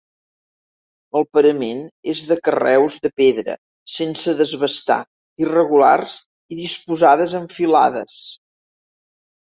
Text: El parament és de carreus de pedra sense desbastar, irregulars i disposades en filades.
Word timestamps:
El 1.19 1.25
parament 1.37 1.81
és 2.13 2.23
de 2.31 2.37
carreus 2.47 2.95
de 3.03 3.11
pedra 3.23 3.55
sense 3.97 4.35
desbastar, 4.39 4.99
irregulars 5.45 6.17
i 6.55 6.59
disposades 6.65 7.37
en 7.43 7.49
filades. 7.61 8.17